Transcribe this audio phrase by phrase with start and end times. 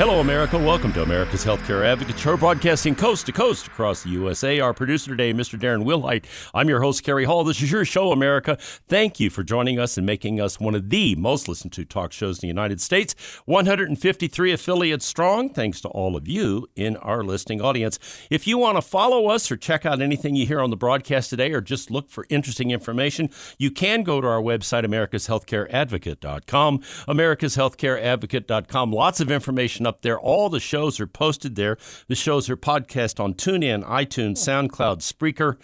[0.00, 0.56] Hello, America.
[0.56, 4.58] Welcome to America's Healthcare Advocate Show, broadcasting coast to coast across the USA.
[4.58, 5.60] Our producer today, Mr.
[5.60, 6.24] Darren Wilhite.
[6.54, 7.44] I'm your host, Cary Hall.
[7.44, 8.56] This is your show, America.
[8.88, 12.12] Thank you for joining us and making us one of the most listened to talk
[12.12, 13.14] shows in the United States.
[13.44, 17.98] 153 affiliates strong, thanks to all of you in our listening audience.
[18.30, 21.28] If you want to follow us or check out anything you hear on the broadcast
[21.28, 26.78] today or just look for interesting information, you can go to our website, americashealthcareadvocate.com.
[26.78, 28.92] Americashealthcareadvocate.com.
[28.92, 30.18] Lots of information up there.
[30.18, 31.76] All the shows are posted there.
[32.08, 34.68] The shows are podcast on TuneIn, iTunes, hmm.
[34.68, 35.58] SoundCloud, Spreaker.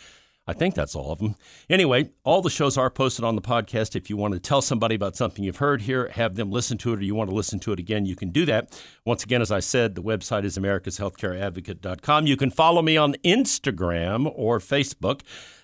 [0.49, 1.35] I think that's all of them.
[1.69, 3.97] Anyway, all the shows are posted on the podcast.
[3.97, 6.93] If you want to tell somebody about something you've heard here, have them listen to
[6.93, 8.81] it, or you want to listen to it again, you can do that.
[9.05, 12.27] Once again, as I said, the website is americashealthcareadvocate.com.
[12.29, 15.23] You can follow me on Instagram or Facebook.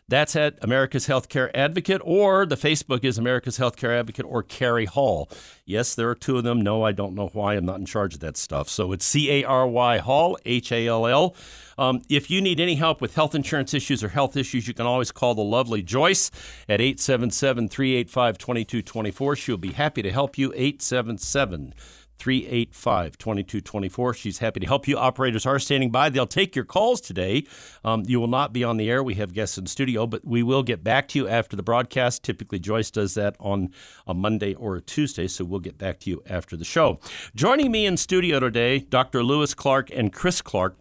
[0.09, 5.31] That's at America's Healthcare Advocate, or the Facebook is America's Healthcare Advocate or Cary Hall.
[5.65, 6.61] Yes, there are two of them.
[6.61, 7.55] No, I don't know why.
[7.55, 8.69] I'm not in charge of that stuff.
[8.69, 11.35] So it's C A R Y Hall, H A L L.
[11.79, 14.87] Um, if you need any help with health insurance issues or health issues, you can
[14.87, 16.31] always call the lovely Joyce
[16.69, 19.37] at 877 385 2224.
[19.37, 20.53] She'll be happy to help you.
[20.53, 21.75] 877
[22.23, 24.15] 385 2224.
[24.15, 24.97] She's happy to help you.
[24.97, 26.09] Operators are standing by.
[26.09, 27.45] They'll take your calls today.
[27.85, 29.03] Um, you will not be on the air.
[29.03, 32.23] We have guests in studio, but we will get back to you after the broadcast.
[32.23, 33.71] Typically, Joyce does that on
[34.07, 37.01] a Monday or a Tuesday, so we'll get back to you after the show.
[37.35, 39.25] Joining me in studio today, Dr.
[39.25, 40.77] Lewis Clark and Chris Clark.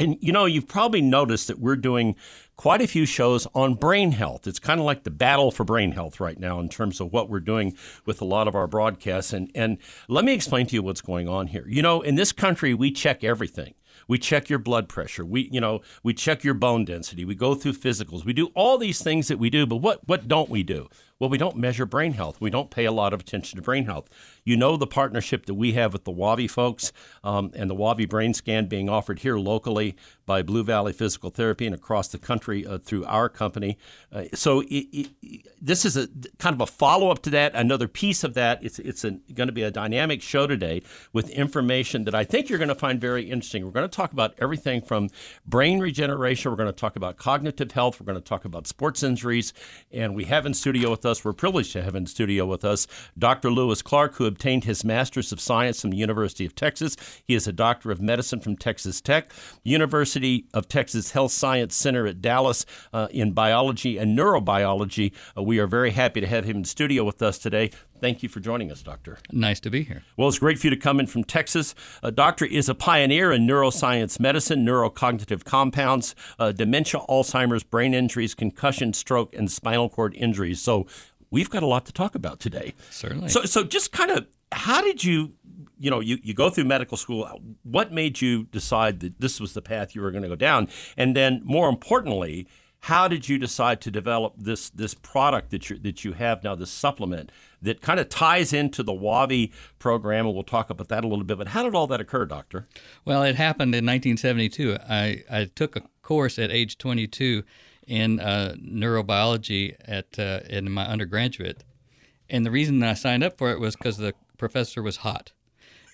[0.00, 2.16] And you know, you've probably noticed that we're doing
[2.56, 4.46] quite a few shows on brain health.
[4.46, 7.28] It's kind of like the battle for brain health right now in terms of what
[7.28, 9.32] we're doing with a lot of our broadcasts.
[9.32, 9.78] And and
[10.08, 11.66] let me explain to you what's going on here.
[11.68, 13.74] You know, in this country, we check everything.
[14.08, 15.24] We check your blood pressure.
[15.24, 17.24] We, you know, we check your bone density.
[17.24, 18.24] We go through physicals.
[18.24, 19.66] We do all these things that we do.
[19.66, 20.88] But what what don't we do?
[21.20, 22.40] Well, we don't measure brain health.
[22.40, 24.08] We don't pay a lot of attention to brain health.
[24.42, 26.92] You know the partnership that we have with the Wavi folks
[27.22, 31.66] um, and the Wavi brain scan being offered here locally by Blue Valley Physical Therapy
[31.66, 33.76] and across the country uh, through our company.
[34.10, 36.08] Uh, so it, it, this is a
[36.38, 38.64] kind of a follow up to that, another piece of that.
[38.64, 40.82] It's it's going to be a dynamic show today
[41.12, 43.66] with information that I think you're going to find very interesting.
[43.66, 45.10] We're going to talk about everything from
[45.44, 46.50] brain regeneration.
[46.50, 48.00] We're going to talk about cognitive health.
[48.00, 49.52] We're going to talk about sports injuries,
[49.92, 51.09] and we have in studio with us.
[51.10, 52.86] We're privileged to have in studio with us
[53.18, 53.50] Dr.
[53.50, 56.96] Lewis Clark, who obtained his Master's of Science from the University of Texas.
[57.26, 59.32] He is a Doctor of Medicine from Texas Tech,
[59.64, 65.12] University of Texas Health Science Center at Dallas uh, in biology and neurobiology.
[65.36, 67.70] Uh, we are very happy to have him in studio with us today.
[68.00, 69.18] Thank you for joining us, Doctor.
[69.30, 70.02] Nice to be here.
[70.16, 71.74] Well, it's great for you to come in from Texas.
[72.02, 78.34] A doctor is a pioneer in neuroscience medicine, neurocognitive compounds, uh, dementia, Alzheimer's, brain injuries,
[78.34, 80.60] concussion, stroke, and spinal cord injuries.
[80.60, 80.86] So
[81.30, 82.74] we've got a lot to talk about today.
[82.90, 83.28] Certainly.
[83.28, 85.34] So, so just kind of, how did you,
[85.78, 87.28] you know, you, you go through medical school.
[87.62, 90.68] What made you decide that this was the path you were going to go down?
[90.96, 92.46] And then, more importantly,
[92.84, 96.54] how did you decide to develop this this product that you that you have now,
[96.54, 97.30] this supplement
[97.60, 100.26] that kind of ties into the Wavi program?
[100.26, 101.36] And we'll talk about that a little bit.
[101.36, 102.66] But how did all that occur, Doctor?
[103.04, 104.78] Well, it happened in 1972.
[104.88, 107.44] I, I took a course at age 22
[107.86, 111.64] in uh, neurobiology at uh, in my undergraduate,
[112.30, 115.32] and the reason I signed up for it was because the professor was hot.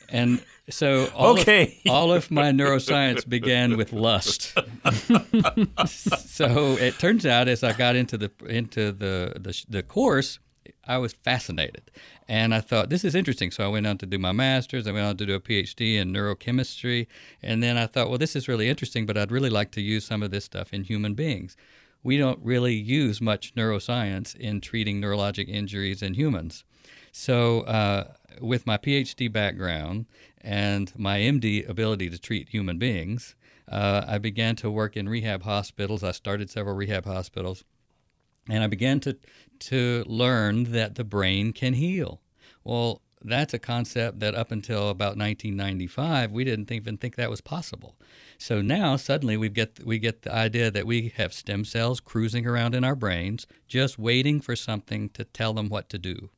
[0.08, 1.80] And so all, Okay.
[1.86, 4.52] of, all of my neuroscience began with lust.
[5.86, 10.38] so it turns out, as I got into the into the, the the course,
[10.84, 11.90] I was fascinated,
[12.28, 13.50] and I thought this is interesting.
[13.50, 14.86] So I went on to do my master's.
[14.86, 17.06] I went on to do a PhD in neurochemistry,
[17.42, 20.04] and then I thought, well, this is really interesting, but I'd really like to use
[20.04, 21.56] some of this stuff in human beings.
[22.02, 26.64] We don't really use much neuroscience in treating neurologic injuries in humans.
[27.10, 30.06] So, uh, with my PhD background
[30.40, 33.34] and my MD ability to treat human beings,
[33.68, 36.04] uh, I began to work in rehab hospitals.
[36.04, 37.64] I started several rehab hospitals,
[38.48, 39.16] and I began to
[39.58, 42.20] to learn that the brain can heal.
[42.62, 47.40] Well, that's a concept that up until about 1995 we didn't even think that was
[47.40, 47.96] possible.
[48.38, 52.46] So now suddenly we get we get the idea that we have stem cells cruising
[52.46, 56.30] around in our brains, just waiting for something to tell them what to do.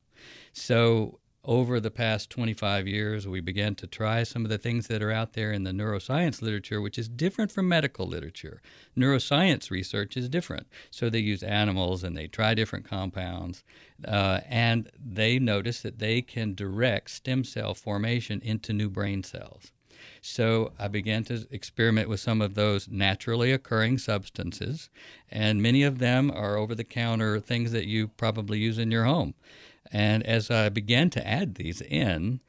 [0.51, 5.01] So over the past 25 years, we began to try some of the things that
[5.01, 8.61] are out there in the neuroscience literature, which is different from medical literature.
[8.97, 10.67] Neuroscience research is different.
[10.91, 13.63] So they use animals and they try different compounds,
[14.05, 19.71] uh, and they notice that they can direct stem cell formation into new brain cells.
[20.21, 24.89] So I began to experiment with some of those naturally occurring substances,
[25.29, 29.05] and many of them are over the counter things that you probably use in your
[29.05, 29.33] home.
[29.91, 32.41] And as I began to add these in,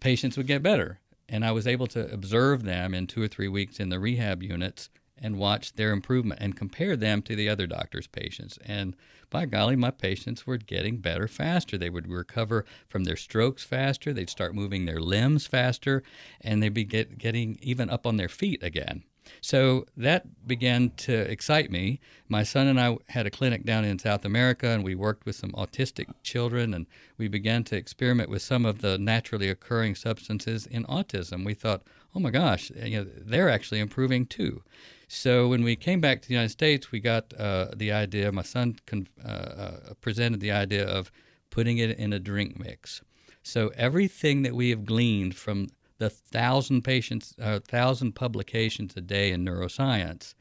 [0.00, 1.00] patients would get better.
[1.28, 4.42] And I was able to observe them in two or three weeks in the rehab
[4.42, 4.88] units
[5.20, 8.58] and watch their improvement and compare them to the other doctor's patients.
[8.64, 8.94] And
[9.30, 11.76] by golly, my patients were getting better faster.
[11.76, 14.12] They would recover from their strokes faster.
[14.12, 16.02] They'd start moving their limbs faster,
[16.40, 19.04] and they'd be get, getting even up on their feet again.
[19.40, 22.00] So that began to excite me.
[22.28, 25.36] My son and I had a clinic down in South America, and we worked with
[25.36, 26.86] some autistic children, and
[27.16, 31.44] we began to experiment with some of the naturally occurring substances in autism.
[31.44, 31.82] We thought,
[32.14, 34.62] oh my gosh, you know, they're actually improving too.
[35.08, 38.30] So when we came back to the United States, we got uh, the idea.
[38.30, 41.10] My son con- uh, uh, presented the idea of
[41.50, 43.00] putting it in a drink mix.
[43.42, 49.32] So everything that we have gleaned from the thousand patients, uh, thousand publications a day
[49.32, 50.34] in neuroscience,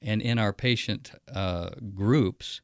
[0.00, 2.60] and in our patient uh, groups,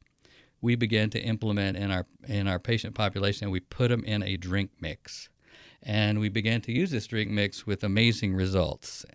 [0.61, 4.23] we began to implement in our in our patient population, and we put them in
[4.23, 5.29] a drink mix,
[5.83, 9.05] and we began to use this drink mix with amazing results.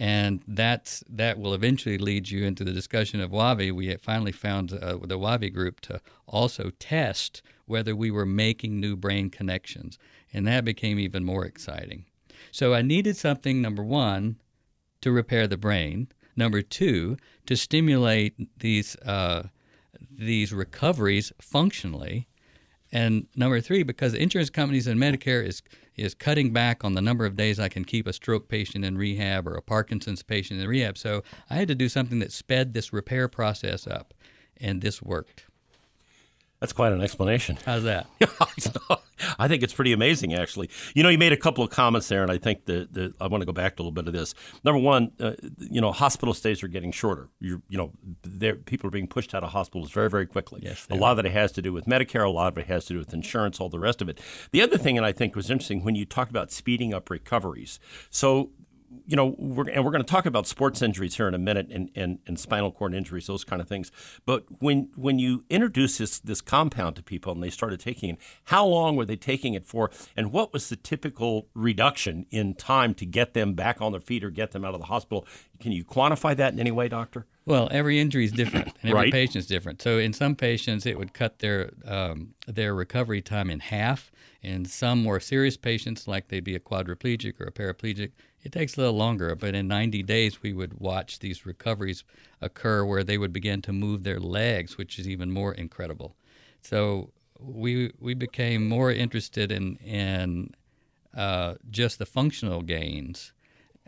[0.00, 3.72] And that's that will eventually lead you into the discussion of WAVI.
[3.72, 8.96] We finally found uh, the WAVI group to also test whether we were making new
[8.96, 9.98] brain connections,
[10.32, 12.04] and that became even more exciting.
[12.50, 14.36] So I needed something, number one,
[15.00, 16.08] to repair the brain.
[16.36, 17.16] Number two,
[17.46, 19.48] to stimulate these uh,
[20.10, 22.28] these recoveries functionally.
[22.90, 25.62] And number three, because insurance companies and Medicare is
[25.96, 28.96] is cutting back on the number of days I can keep a stroke patient in
[28.96, 30.96] rehab or a Parkinson's patient in rehab.
[30.96, 34.14] So I had to do something that sped this repair process up,
[34.60, 35.47] and this worked.
[36.60, 37.56] That's quite an explanation.
[37.64, 38.06] How's that?
[39.38, 40.70] I think it's pretty amazing, actually.
[40.94, 43.42] You know, you made a couple of comments there, and I think that I want
[43.42, 44.34] to go back to a little bit of this.
[44.64, 47.28] Number one, uh, you know, hospital stays are getting shorter.
[47.40, 47.92] You're, you know,
[48.64, 50.60] people are being pushed out of hospitals very, very quickly.
[50.64, 52.26] Yes, a lot of it has to do with Medicare.
[52.26, 53.60] A lot of it has to do with insurance.
[53.60, 54.20] All the rest of it.
[54.50, 57.78] The other thing, and I think was interesting when you talked about speeding up recoveries.
[58.10, 58.50] So
[59.06, 61.68] you know, we're, and we're going to talk about sports injuries here in a minute
[61.70, 63.90] and, and, and spinal cord injuries, those kind of things.
[64.24, 68.18] But when when you introduce this this compound to people and they started taking it,
[68.44, 69.90] how long were they taking it for?
[70.16, 74.24] And what was the typical reduction in time to get them back on their feet
[74.24, 75.26] or get them out of the hospital?
[75.60, 77.26] Can you quantify that in any way, doctor?
[77.44, 79.12] Well, every injury is different, and every Right.
[79.12, 79.80] patient is different.
[79.80, 84.12] So, in some patients, it would cut their um, their recovery time in half.
[84.40, 88.12] In some more serious patients, like they'd be a quadriplegic or a paraplegic,
[88.42, 89.34] it takes a little longer.
[89.34, 92.04] But in 90 days, we would watch these recoveries
[92.40, 96.16] occur where they would begin to move their legs, which is even more incredible.
[96.60, 100.54] So, we we became more interested in in
[101.16, 103.32] uh, just the functional gains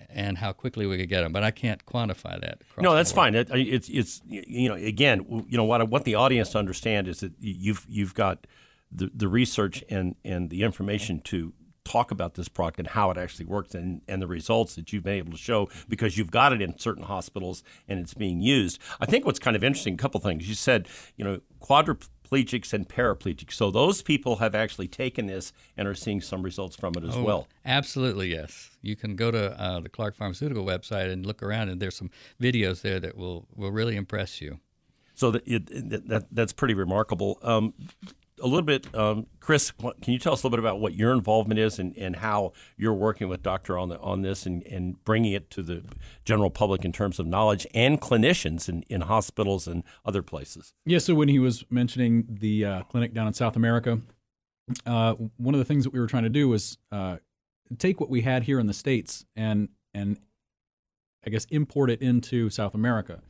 [0.09, 1.33] and how quickly we could get them.
[1.33, 2.62] But I can't quantify that.
[2.78, 3.35] No, that's fine.
[3.35, 7.09] It, it's it's you know again you know what I want the audience to understand
[7.09, 8.47] is that you've you've got
[8.90, 11.52] the the research and and the information to
[11.84, 15.02] talk about this product and how it actually works and, and the results that you've
[15.04, 18.78] been able to show because you've got it in certain hospitals and it's being used.
[19.00, 20.49] I think what's kind of interesting, a couple things.
[20.49, 23.52] You said, you know, quadriplegics and paraplegics.
[23.52, 27.16] So those people have actually taken this and are seeing some results from it as
[27.16, 27.49] Oh, well.
[27.64, 28.70] Absolutely, yes.
[28.82, 32.10] You can go to uh, the Clark Pharmaceutical website and look around, and there's some
[32.40, 34.60] videos there that will, will really impress you.
[35.14, 37.38] So that, it, that that's pretty remarkable.
[37.42, 37.75] Um,
[38.40, 39.70] a little bit, um, Chris.
[39.70, 42.52] Can you tell us a little bit about what your involvement is and, and how
[42.76, 45.85] you're working with Doctor on the on this and, and bringing it to the
[46.25, 50.75] general public in terms of knowledge and clinicians in, in hospitals and other places.
[50.85, 54.00] Yeah, so when he was mentioning the uh, clinic down in South America,
[54.87, 57.16] uh, one of the things that we were trying to do was uh,
[57.78, 60.18] take what we had here in the states and and
[61.25, 63.20] I guess import it into South America.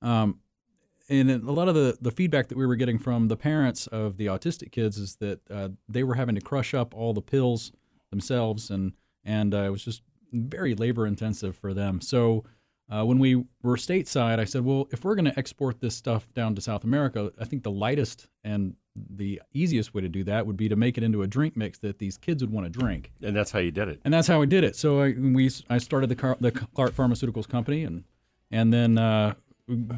[0.00, 0.40] Um,
[1.08, 4.16] and a lot of the, the feedback that we were getting from the parents of
[4.16, 7.72] the autistic kids is that uh, they were having to crush up all the pills
[8.10, 8.92] themselves, and
[9.24, 12.00] and uh, it was just very labor intensive for them.
[12.00, 12.44] So
[12.86, 16.28] Uh, when we were stateside, I said, well, if we're going to export this stuff
[16.34, 20.46] down to South America, I think the lightest and the easiest way to do that
[20.46, 22.78] would be to make it into a drink mix that these kids would want to
[22.80, 23.10] drink.
[23.22, 24.00] And that's how you did it.
[24.04, 24.76] And that's how we did it.
[24.76, 28.04] So I, we, I started the, Car- the Clark Pharmaceuticals company, and
[28.50, 29.32] and then uh,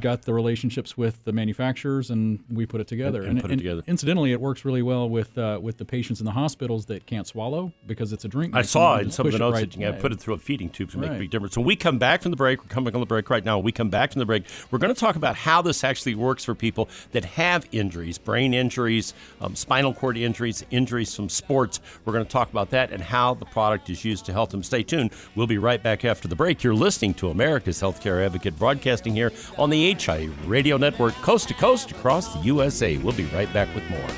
[0.01, 3.23] got the relationships with the manufacturers, and we put it together.
[3.23, 3.83] And- and put it together.
[3.89, 7.27] Incidentally, it works really well with uh, with the patients in the hospitals that can't
[7.27, 8.55] swallow because it's a drink.
[8.55, 10.35] I saw you in some of the notes right- that you had put it through
[10.35, 11.55] a feeding tube to make a big difference.
[11.55, 13.59] So we come back from the break, we're coming on the break right now.
[13.59, 16.15] When we come back from the break, we're going to talk about how this actually
[16.15, 21.81] works for people that have injuries, brain injuries, um, spinal cord injuries, injuries from sports.
[22.05, 24.63] We're going to talk about that and how the product is used to help them.
[24.63, 25.11] Stay tuned.
[25.35, 26.63] We'll be right back after the break.
[26.63, 31.55] You're listening to America's Healthcare Advocate broadcasting here on the HIA Radio Network, coast to
[31.55, 32.99] coast across the USA.
[32.99, 34.09] We'll be right back with more.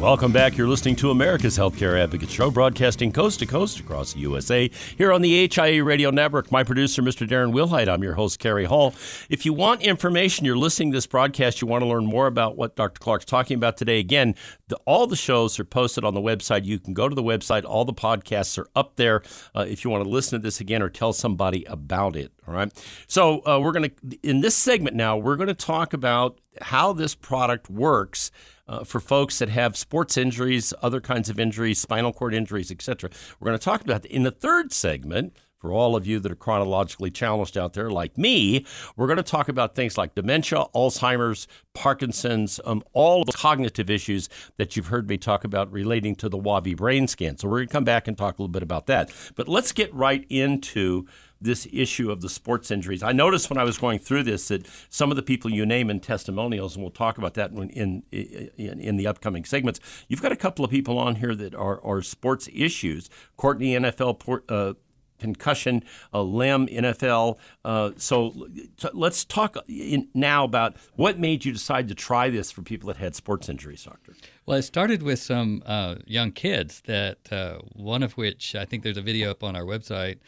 [0.00, 0.56] Welcome back.
[0.56, 5.12] You're listening to America's Healthcare Advocate Show, broadcasting coast to coast across the USA here
[5.12, 6.52] on the HIA Radio Network.
[6.52, 7.28] My producer, Mr.
[7.28, 7.88] Darren Wilhite.
[7.88, 8.94] I'm your host, Cary Hall.
[9.28, 12.56] If you want information, you're listening to this broadcast, you want to learn more about
[12.56, 13.00] what Dr.
[13.00, 13.98] Clark's talking about today.
[13.98, 14.36] Again,
[14.68, 16.64] the, all the shows are posted on the website.
[16.64, 17.64] You can go to the website.
[17.64, 19.22] All the podcasts are up there.
[19.52, 22.30] Uh, if you want to listen to this again or tell somebody about it.
[22.48, 22.72] All right.
[23.06, 25.18] So uh, we're going to in this segment now.
[25.18, 28.30] We're going to talk about how this product works
[28.66, 33.10] uh, for folks that have sports injuries, other kinds of injuries, spinal cord injuries, etc.
[33.38, 35.36] We're going to talk about that in the third segment.
[35.58, 38.64] For all of you that are chronologically challenged out there, like me,
[38.96, 43.90] we're going to talk about things like dementia, Alzheimer's, Parkinson's, um, all of the cognitive
[43.90, 47.38] issues that you've heard me talk about relating to the Wavi brain scan.
[47.38, 49.10] So we're going to come back and talk a little bit about that.
[49.34, 51.08] But let's get right into
[51.40, 53.02] this issue of the sports injuries.
[53.02, 55.90] I noticed when I was going through this that some of the people you name
[55.90, 59.80] in testimonials, and we'll talk about that in in, in, the upcoming segments.
[60.08, 63.08] You've got a couple of people on here that are, are sports issues.
[63.36, 64.74] Courtney NFL port, uh,
[65.18, 67.38] concussion, uh, Lem NFL.
[67.64, 72.50] Uh, so t- let's talk in, now about what made you decide to try this
[72.50, 74.14] for people that had sports injuries, doctor.
[74.46, 78.82] Well, it started with some uh, young kids that uh, one of which I think
[78.82, 80.18] there's a video up on our website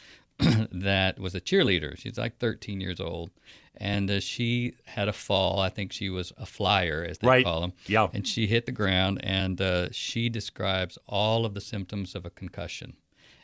[0.73, 1.97] that was a cheerleader.
[1.97, 3.31] She's like 13 years old,
[3.77, 5.61] and uh, she had a fall.
[5.61, 7.45] I think she was a flyer, as they Right.
[7.45, 7.73] call them.
[7.87, 8.09] Yeah.
[8.13, 12.31] And she hit the ground, and uh, she describes all of the symptoms of a
[12.31, 12.95] concussion.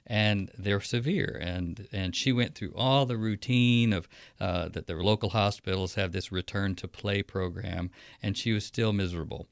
[0.09, 4.95] And they're severe, and and she went through all the routine of uh, that the
[4.95, 7.91] local hospitals have this return to play program,
[8.23, 9.49] and she was still miserable.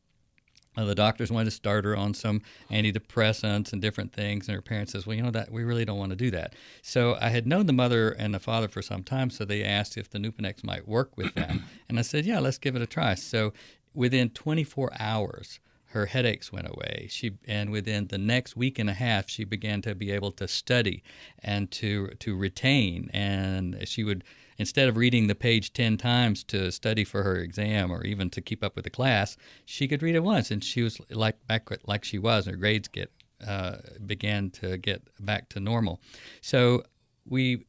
[0.76, 4.62] Uh, the doctors wanted to start her on some antidepressants and different things, and her
[4.62, 7.28] parents says, "Well, you know that we really don't want to do that." So I
[7.28, 10.18] had known the mother and the father for some time, so they asked if the
[10.18, 13.52] Nupanex might work with them, and I said, "Yeah, let's give it a try." So
[13.94, 15.60] within 24 hours,
[15.94, 17.06] her headaches went away.
[17.08, 20.48] She and within the next week and a half, she began to be able to
[20.48, 21.04] study
[21.38, 24.24] and to to retain, and she would
[24.58, 28.40] instead of reading the page 10 times to study for her exam or even to
[28.40, 31.68] keep up with the class, she could read it once and she was like back
[31.86, 32.46] like she was.
[32.46, 33.10] Her grades get
[33.46, 36.00] uh, began to get back to normal.
[36.40, 36.84] So
[37.26, 37.66] we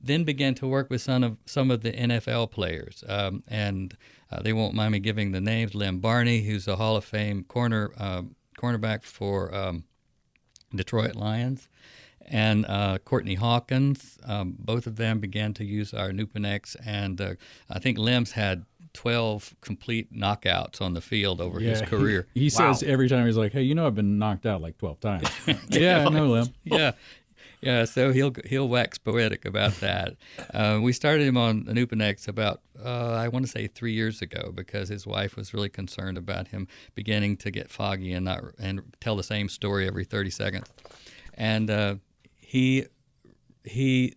[0.00, 3.96] then began to work with some of some of the NFL players, um, and
[4.30, 5.74] uh, they won't mind me giving the names.
[5.74, 8.22] Lem Barney, who's a Hall of Fame corner uh,
[8.58, 9.84] cornerback for um,
[10.74, 11.68] Detroit Lions,
[12.26, 14.18] and uh, Courtney Hawkins.
[14.24, 17.34] Um, both of them began to use our Nupanex, and uh,
[17.70, 18.64] I think Lem's had
[18.96, 22.26] 12 complete knockouts on the field over his he- career.
[22.34, 24.98] He, says every time he's like, "Hey, you know, I've been knocked out like twelve
[25.00, 25.28] times."
[25.68, 26.46] yeah, I know, Lem.
[26.64, 26.92] yeah,
[27.60, 27.84] yeah.
[27.84, 30.16] So he'll he'll wax poetic about that.
[30.52, 34.50] Uh, we started him on Nupanex about uh, I want to say three years ago
[34.54, 38.82] because his wife was really concerned about him beginning to get foggy and not and
[39.00, 40.72] tell the same story every thirty seconds,
[41.34, 41.96] and uh,
[42.46, 42.86] he
[43.64, 44.14] he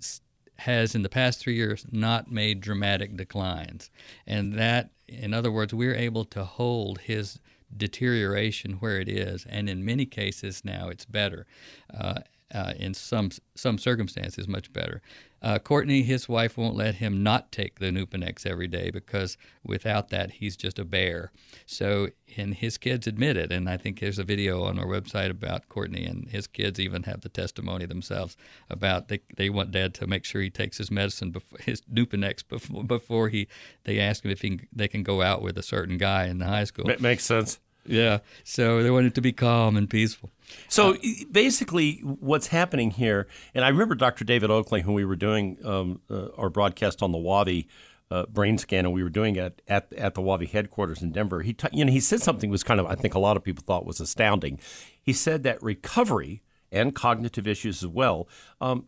[0.59, 3.89] has in the past three years not made dramatic declines,
[4.27, 7.39] and that in other words we're able to hold his
[7.75, 11.47] deterioration where it is, and in many cases now it's better.
[11.91, 12.19] Uh,
[12.53, 15.01] uh, in some some circumstances, much better.
[15.41, 20.09] Uh, Courtney, his wife, won't let him not take the Nupanex every day because without
[20.09, 21.31] that, he's just a bear.
[21.65, 25.29] So, and his kids admit it, and I think there's a video on our website
[25.29, 28.35] about Courtney, and his kids even have the testimony themselves
[28.69, 32.47] about they, they want Dad to make sure he takes his medicine, before, his Nupanex,
[32.47, 33.47] before, before he
[33.85, 36.39] they ask him if he can, they can go out with a certain guy in
[36.39, 36.89] the high school.
[36.89, 37.59] It makes sense.
[37.89, 38.19] Yeah.
[38.43, 40.31] So they wanted to be calm and peaceful.
[40.67, 44.23] So e- basically, what's happening here, and I remember Dr.
[44.23, 47.65] David Oakley, when we were doing um, uh, our broadcast on the Wavi
[48.11, 51.41] uh, brain scan, and we were doing it at at the Wavi headquarters in Denver.
[51.41, 53.43] He, t- you know, he said something was kind of, I think, a lot of
[53.43, 54.59] people thought was astounding.
[55.01, 58.27] He said that recovery and cognitive issues as well.
[58.61, 58.85] Um,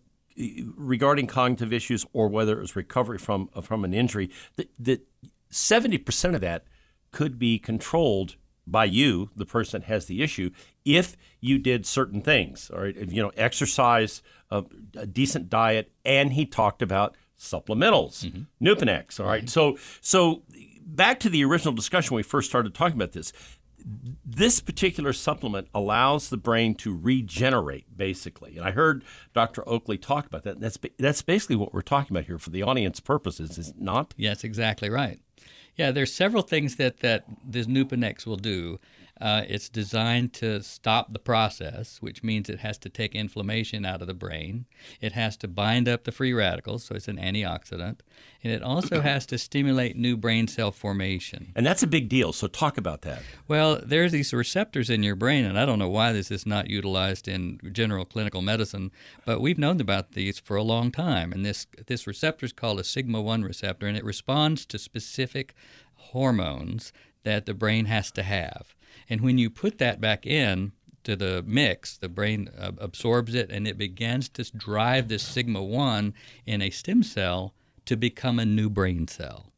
[0.75, 5.01] regarding cognitive issues or whether it was recovery from from an injury, that, that
[5.51, 6.65] 70% of that
[7.12, 8.38] could be controlled
[8.68, 10.51] by you, the person that has the issue,
[10.86, 14.63] if you did certain things, all right, If, you know, exercise, a,
[14.96, 18.65] a decent diet, and he talked about supplementals, mm-hmm.
[18.65, 19.50] Nupanex, all right.
[19.50, 20.44] So, so
[20.86, 23.34] back to the original discussion when we first started talking about this.
[24.24, 28.56] This particular supplement allows the brain to regenerate, basically.
[28.58, 29.03] And I heard
[29.34, 29.68] Dr.
[29.68, 30.60] Oakley talk about that.
[30.60, 34.13] That's that's basically what we're talking about here for the audience purposes, is not?
[34.18, 35.20] Yes, exactly right.
[35.81, 38.79] Yeah, there's several things that that this Nupanex will do.
[39.21, 44.01] Uh, it's designed to stop the process, which means it has to take inflammation out
[44.01, 44.65] of the brain.
[44.99, 47.99] It has to bind up the free radicals, so it's an antioxidant,
[48.43, 51.51] and it also has to stimulate new brain cell formation.
[51.55, 52.33] And that's a big deal.
[52.33, 53.21] So talk about that.
[53.47, 56.67] Well, there's these receptors in your brain, and I don't know why this is not
[56.67, 58.91] utilized in general clinical medicine,
[59.23, 61.31] but we've known about these for a long time.
[61.31, 65.53] And this this receptor is called a sigma one receptor, and it responds to specific
[65.95, 66.91] hormones
[67.23, 68.75] that the brain has to have.
[69.10, 70.71] And when you put that back in
[71.03, 75.63] to the mix, the brain uh, absorbs it, and it begins to drive this sigma
[75.63, 76.13] one
[76.45, 77.53] in a stem cell
[77.86, 79.51] to become a new brain cell.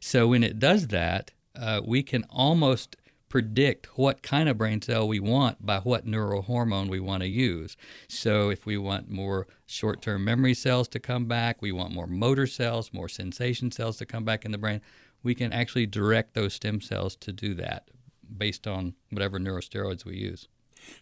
[0.00, 2.96] So when it does that, uh, we can almost
[3.28, 7.28] predict what kind of brain cell we want by what neural hormone we want to
[7.28, 7.76] use.
[8.08, 12.46] So if we want more short-term memory cells to come back, we want more motor
[12.46, 14.80] cells, more sensation cells to come back in the brain,
[15.22, 17.88] we can actually direct those stem cells to do that
[18.36, 20.48] based on whatever neurosteroids we use.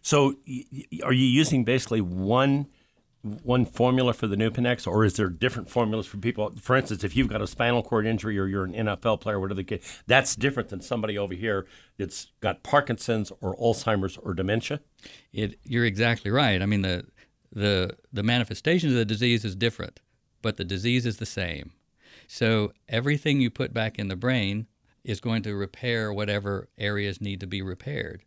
[0.03, 0.35] So,
[1.03, 2.67] are you using basically one
[3.43, 6.53] one formula for the Nupanex, or is there different formulas for people?
[6.61, 9.55] For instance, if you've got a spinal cord injury or you're an NFL player, whatever
[9.55, 14.81] the case, that's different than somebody over here that's got Parkinson's or Alzheimer's or dementia.
[15.33, 16.61] It, you're exactly right.
[16.61, 17.07] I mean, the,
[17.51, 20.01] the, the manifestation of the disease is different,
[20.43, 21.73] but the disease is the same.
[22.27, 24.67] So everything you put back in the brain
[25.05, 28.23] is going to repair whatever areas need to be repaired.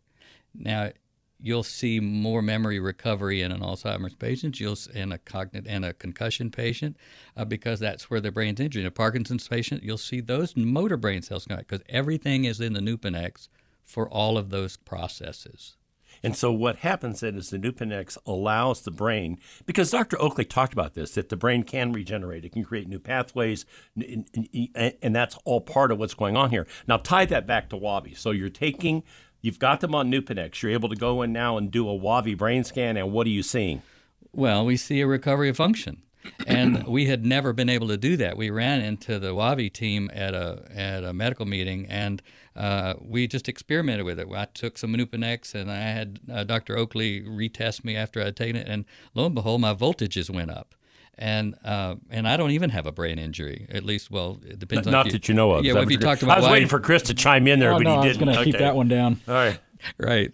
[0.54, 0.92] Now,
[1.40, 5.94] you'll see more memory recovery in an Alzheimer's patient, you'll in a cognitive and a
[5.94, 6.98] concussion patient,
[7.36, 8.82] uh, because that's where the brain's injured.
[8.82, 12.60] In a Parkinson's patient, you'll see those motor brain cells come back because everything is
[12.60, 13.50] in the Nupanex
[13.84, 15.78] for all of those processes.
[16.24, 20.20] And so what happens then is the Nupanex allows the brain, because Dr.
[20.22, 22.46] Oakley talked about this, that the brain can regenerate.
[22.46, 23.66] It can create new pathways,
[24.00, 26.68] n- n- and that's all part of what's going on here.
[26.88, 28.18] Now tie that back to Wavi.
[28.18, 29.04] So you're taking,
[29.42, 30.62] you've got them on Nupanex.
[30.62, 33.32] You're able to go in now and do a Wavi brain scan, and what are
[33.32, 33.82] you seeing?
[34.34, 36.04] Well, we see a recovery of function.
[36.46, 38.38] And we had never been able to do that.
[38.38, 42.22] We ran into the Wavi team at a at a medical meeting, and
[42.58, 44.28] uh, we just experimented with it.
[44.36, 46.78] I took some Nupanex, and I had uh, Dr.
[46.78, 50.74] Oakley retest me after I'd taken it, and lo and behold, my voltages went up.
[51.20, 53.66] And uh, and I don't even have a brain injury.
[53.72, 54.86] At least, well, it depends.
[54.88, 55.66] on Not if that you know of.
[55.66, 57.02] Yeah, Is well, if what you you're- talked about I was why- waiting for Chris
[57.04, 58.26] to chime in there, Oh, but no, he I was didn't.
[58.34, 59.20] going to keep that one down.
[59.28, 59.60] All right.
[59.98, 60.32] right.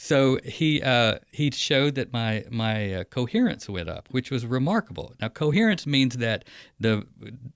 [0.00, 5.12] So he uh, he showed that my my uh, coherence went up, which was remarkable.
[5.20, 6.44] Now coherence means that
[6.78, 7.04] the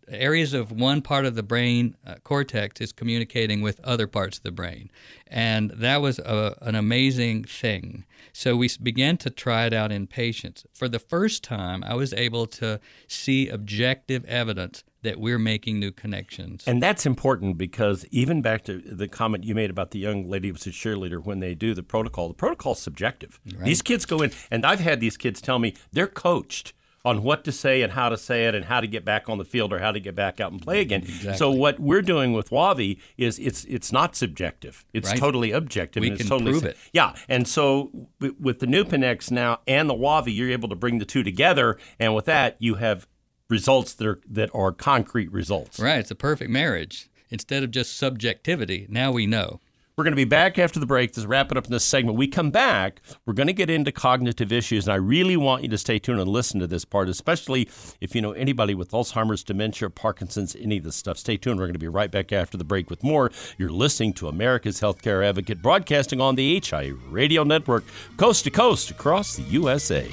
[0.09, 4.43] areas of one part of the brain uh, cortex is communicating with other parts of
[4.43, 4.91] the brain,
[5.29, 8.05] and that was a, an amazing thing.
[8.33, 10.67] So we began to try it out in patients.
[10.73, 15.91] For the first time, I was able to see objective evidence that we're making new
[15.91, 16.65] connections.
[16.67, 20.49] And that's important because even back to the comment you made about the young lady
[20.49, 23.41] who was a cheerleader when they do the protocol, the protocol is subjective.
[23.45, 26.73] These kids go in, and I've had these kids tell me they're coached
[27.05, 29.37] on what to say and how to say it and how to get back on
[29.37, 31.03] the field or how to get back out and play again.
[31.03, 31.37] Exactly.
[31.37, 34.85] So what we're doing with Wavi is it's it's not subjective.
[34.93, 35.19] It's Right.
[35.19, 36.01] totally objective.
[36.01, 36.77] We and it's can totally prove it.
[36.93, 37.91] Yeah, and so
[38.39, 42.15] with the Nupanex now and the Wavi, you're able to bring the two together, and
[42.15, 43.09] with that, you have
[43.53, 45.79] results that are that are concrete results.
[45.79, 47.09] right, it's a perfect marriage.
[47.31, 49.61] Instead of just subjectivity, now we know.
[49.95, 52.17] We're going to be back after the break to wrap it up in this segment.
[52.17, 55.69] We come back, we're going to get into cognitive issues, and I really want you
[55.69, 57.69] to stay tuned and listen to this part, especially
[58.01, 61.19] if you know anybody with Alzheimer's, dementia, Parkinson's, any of this stuff.
[61.19, 61.59] Stay tuned.
[61.59, 63.31] We're going to be right back after the break with more.
[63.59, 67.85] You're listening to America's Healthcare Advocate, broadcasting on the HI Radio Network,
[68.17, 70.11] coast to coast across the USA.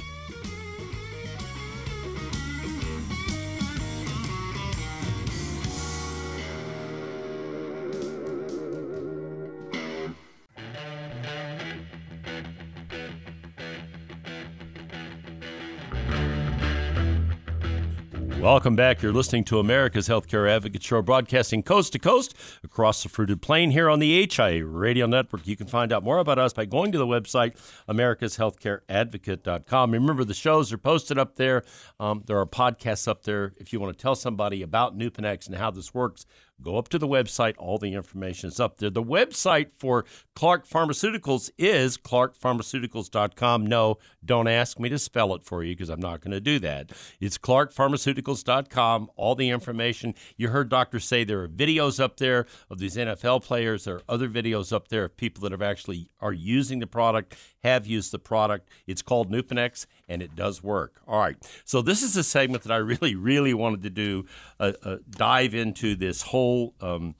[18.52, 19.04] Welcome back.
[19.04, 22.34] You're listening to America's Healthcare Advocate Show, broadcasting coast to coast
[22.64, 25.46] across the fruited plain here on the HIA Radio Network.
[25.46, 27.56] You can find out more about us by going to the website,
[27.88, 29.92] americashealthcareadvocate.com.
[29.92, 31.64] Remember, the shows are posted up there.
[32.00, 33.54] Um, there are podcasts up there.
[33.58, 36.26] If you want to tell somebody about Nupanex and how this works,
[36.62, 37.56] go up to the website.
[37.58, 38.90] All the information is up there.
[38.90, 43.66] The website for Clark Pharmaceuticals is clarkpharmaceuticals.com.
[43.66, 46.60] No, don't ask me to spell it for you because I'm not going to do
[46.60, 46.92] that.
[47.20, 49.10] It's clarkpharmaceuticals.com.
[49.16, 50.16] All the information.
[50.38, 53.86] You heard Doctor say there are videos up there of these NFL players.
[53.86, 57.36] There are other videos up there of people that have actually are using the product,
[57.64, 58.70] have used the product.
[58.88, 61.02] It's called Nupanex, and it does work.
[61.08, 61.38] All right.
[61.66, 64.26] So this is a segment that I really, really wanted to do,
[64.60, 67.16] uh, uh, dive into this whole um,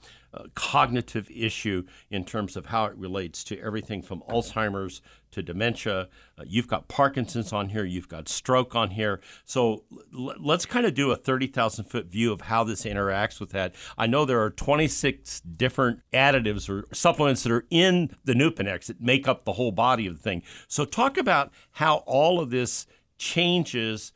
[0.54, 6.08] cognitive issue in terms of how it relates to everything from Alzheimer's to dementia.
[6.38, 9.20] Uh, you've got Parkinson's on here, you've got stroke on here.
[9.44, 13.50] So l- let's kind of do a 30,000 foot view of how this interacts with
[13.50, 13.74] that.
[13.96, 19.00] I know there are 26 different additives or supplements that are in the Nupanex that
[19.00, 20.42] make up the whole body of the thing.
[20.68, 22.86] So talk about how all of this
[23.18, 24.12] changes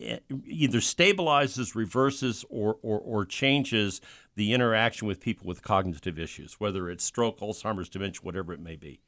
[0.00, 4.00] either stabilizes, reverses, or, or, or changes
[4.36, 8.76] the interaction with people with cognitive issues, whether it's stroke, Alzheimer's, dementia, whatever it may
[8.76, 9.00] be.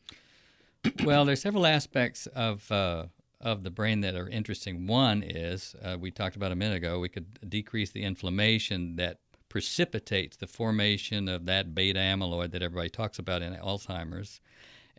[1.05, 3.07] well, there's several aspects of uh,
[3.41, 4.87] of the brain that are interesting.
[4.87, 6.99] One is uh, we talked about a minute ago.
[6.99, 12.89] We could decrease the inflammation that precipitates the formation of that beta amyloid that everybody
[12.89, 14.41] talks about in Alzheimer's,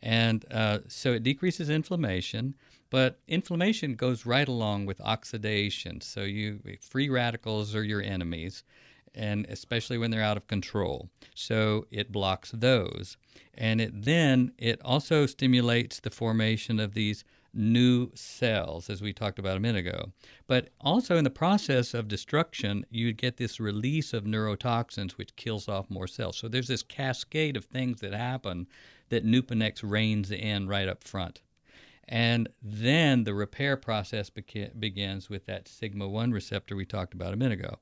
[0.02, 2.56] and uh, so it decreases inflammation.
[2.90, 6.00] But inflammation goes right along with oxidation.
[6.02, 8.64] So you free radicals are your enemies
[9.16, 11.10] and especially when they're out of control.
[11.36, 13.18] So it blocks those.
[13.54, 17.24] And it then it also stimulates the formation of these
[17.54, 20.12] new cells, as we talked about a minute ago.
[20.48, 25.68] But also in the process of destruction, you get this release of neurotoxins, which kills
[25.68, 26.38] off more cells.
[26.38, 28.68] So there's this cascade of things that happen
[29.10, 31.42] that Nupanex reins in right up front.
[32.08, 37.34] And then the repair process beca- begins with that sigma 1 receptor we talked about
[37.34, 37.78] a minute ago.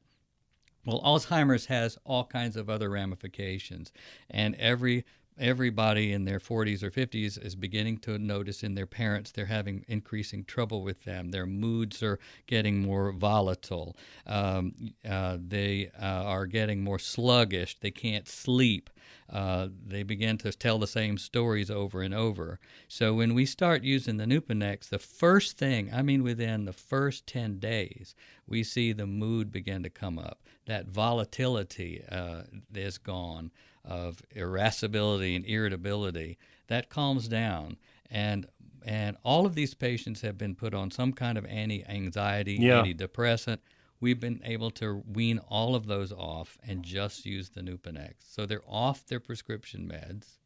[0.86, 3.92] Well, Alzheimer's has all kinds of other ramifications,
[4.30, 5.06] and every
[5.40, 9.84] everybody in their 40s or 50s is beginning to notice in their parents they're having
[9.88, 11.30] increasing trouble with them.
[11.30, 13.96] Their moods are getting more volatile.
[14.28, 17.80] Um, uh, they uh, are getting more sluggish.
[17.80, 18.90] They can't sleep.
[19.30, 22.60] Uh, they begin to tell the same stories over and over.
[22.88, 27.26] So when we start using the Nupanex, the first thing, I mean within the first
[27.28, 28.14] 10 days,
[28.48, 30.40] we see the mood begin to come up.
[30.66, 32.44] That volatility uh,
[32.74, 33.52] is gone
[33.86, 36.38] of irascibility and irritability.
[36.68, 37.78] That calms down.
[38.10, 38.48] And
[38.84, 42.82] and all of these patients have been put on some kind of anti-anxiety, Yeah.
[42.84, 43.60] antidepressant.
[44.02, 48.16] We've been able to wean all of those off and just use the Nupanex.
[48.20, 50.40] So they're off their prescription meds.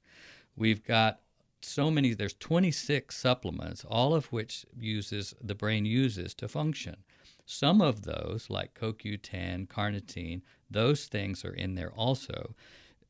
[0.55, 1.21] We've got
[1.65, 6.97] so many there's 26 supplements all of which uses the brain uses to function
[7.45, 12.53] some of those like coq10 carnitine those things are in there also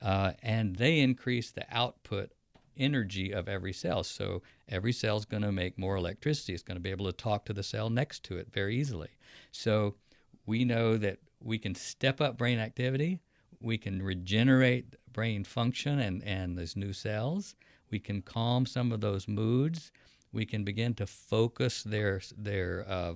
[0.01, 2.31] uh, and they increase the output
[2.77, 6.77] energy of every cell so every cell is going to make more electricity it's going
[6.77, 9.09] to be able to talk to the cell next to it very easily
[9.51, 9.95] so
[10.45, 13.19] we know that we can step up brain activity
[13.61, 17.55] we can regenerate brain function and, and those new cells
[17.91, 19.91] we can calm some of those moods.
[20.31, 23.13] We can begin to focus their their uh,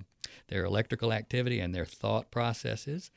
[0.48, 3.10] their electrical activity and their thought processes,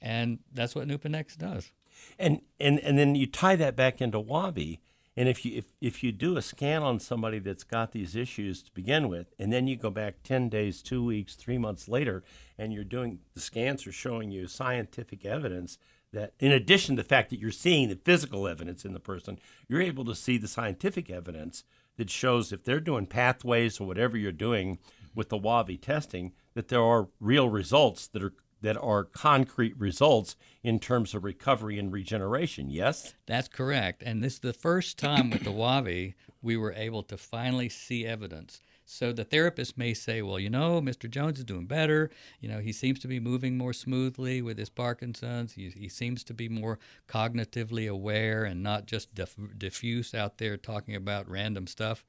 [0.00, 1.72] and that's what Nupanex does.
[2.18, 4.78] And and and then you tie that back into Wavi.
[5.16, 8.62] And if you if, if you do a scan on somebody that's got these issues
[8.62, 12.24] to begin with, and then you go back ten days, two weeks, three months later,
[12.58, 15.78] and you're doing the scans are showing you scientific evidence
[16.12, 19.38] that in addition to the fact that you're seeing the physical evidence in the person,
[19.68, 21.64] you're able to see the scientific evidence
[21.96, 24.78] that shows if they're doing pathways or whatever you're doing
[25.14, 28.32] with the Wavi testing, that there are real results that are
[28.64, 32.70] that are concrete results in terms of recovery and regeneration.
[32.70, 33.14] Yes?
[33.26, 34.02] That's correct.
[34.04, 38.06] And this is the first time with the Wavi we were able to finally see
[38.06, 38.60] evidence.
[38.86, 41.08] So the therapist may say, well, you know, Mr.
[41.08, 42.10] Jones is doing better.
[42.40, 45.54] You know, he seems to be moving more smoothly with his Parkinson's.
[45.54, 50.56] He, he seems to be more cognitively aware and not just diff- diffuse out there
[50.56, 52.04] talking about random stuff.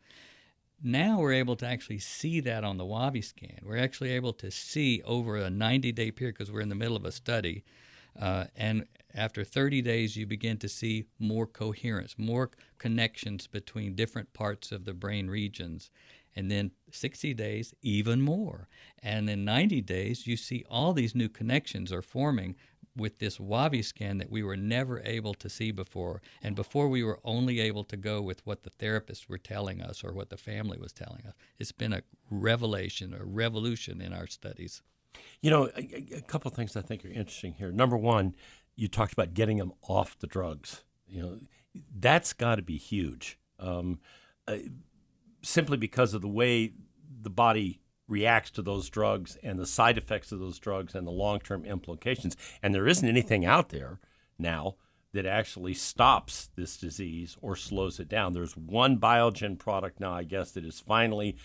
[0.84, 3.60] Now we're able to actually see that on the Wavi scan.
[3.64, 6.98] We're actually able to see over a 90 day period because we're in the middle
[6.98, 7.64] of a study.
[8.20, 14.34] Uh, and after 30 days, you begin to see more coherence, more connections between different
[14.34, 15.90] parts of the brain regions.
[16.36, 18.68] And then 60 days, even more.
[19.02, 22.56] And in 90 days, you see all these new connections are forming
[22.98, 26.22] with this WAVI scan that we were never able to see before.
[26.42, 30.04] And before we were only able to go with what the therapists were telling us
[30.04, 31.34] or what the family was telling us.
[31.60, 34.82] It's been a revelation, a revolution in our studies.
[35.42, 37.72] You know, a, a- couple of things I think are interesting here.
[37.72, 38.36] Number one,
[38.76, 40.84] you talked about getting them off the drugs.
[41.08, 41.40] You know,
[41.98, 43.38] that's got to be huge.
[43.60, 44.00] Um,
[44.48, 44.58] uh,
[45.46, 46.74] simply because of the way
[47.22, 51.12] the body reacts to those drugs and the side effects of those drugs and the
[51.12, 52.36] long-term implications.
[52.62, 54.00] And there isn't anything out there
[54.38, 54.76] now
[55.14, 58.34] that actually stops this disease or slows it down.
[58.34, 61.38] There's one Biogen product now, I guess, that is finally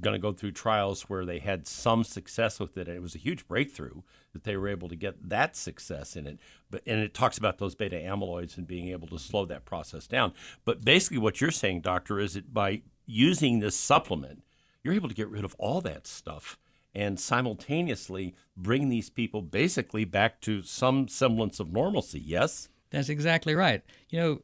[0.00, 3.14] going to go through trials where they had some success with it, and it was
[3.14, 6.38] a huge breakthrough that they were able to get that success in it.
[6.70, 10.06] But and it talks about those beta amyloids and being able to slow that process
[10.06, 10.32] down.
[10.64, 14.44] But basically, what you're saying, doctor, is that by using this supplement,
[14.84, 16.58] you're able to get rid of all that stuff
[16.94, 22.20] and simultaneously bring these people basically back to some semblance of normalcy.
[22.20, 22.68] Yes.
[22.90, 23.82] That's exactly right.
[24.08, 24.42] You know,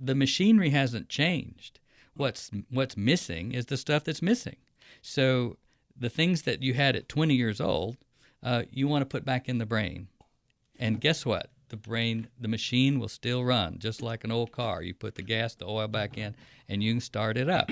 [0.00, 1.80] the machinery hasn't changed.
[2.14, 4.56] What's what's missing is the stuff that's missing.
[5.02, 5.58] So
[5.98, 7.96] the things that you had at 20 years old,
[8.42, 10.08] uh, you want to put back in the brain.
[10.78, 11.50] And guess what?
[11.68, 14.82] The brain, the machine will still run, just like an old car.
[14.82, 16.36] You put the gas, the oil back in,
[16.68, 17.70] and you can start it up.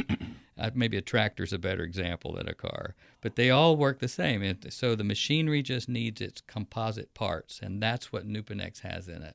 [0.56, 4.06] Uh, maybe a tractor's a better example than a car, but they all work the
[4.08, 4.40] same.
[4.40, 9.22] And so the machinery just needs its composite parts, and that's what Nupanex has in
[9.22, 9.34] it.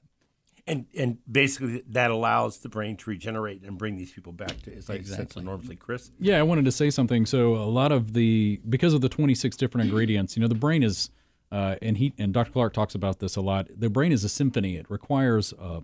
[0.65, 4.75] And and basically that allows the brain to regenerate and bring these people back to,
[4.77, 5.41] as I sense, Exactly.
[5.41, 5.75] enormously.
[5.75, 6.11] Chris?
[6.19, 7.25] Yeah, I wanted to say something.
[7.25, 10.83] So a lot of the because of the 26 different ingredients, you know, the brain
[10.83, 11.09] is,
[11.51, 12.51] uh, and he and Dr.
[12.51, 13.67] Clark talks about this a lot.
[13.75, 14.75] The brain is a symphony.
[14.77, 15.81] It requires uh,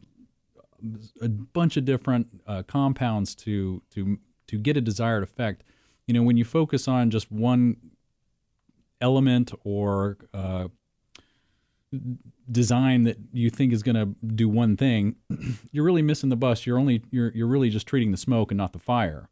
[1.19, 5.63] a bunch of different uh, compounds to to to get a desired effect.
[6.07, 7.77] You know, when you focus on just one
[9.01, 10.67] element or uh,
[12.51, 15.15] design that you think is going to do one thing,
[15.71, 16.65] you're really missing the bus.
[16.65, 19.29] You're only you're you're really just treating the smoke and not the fire.